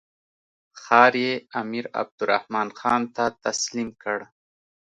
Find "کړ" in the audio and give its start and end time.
4.01-4.17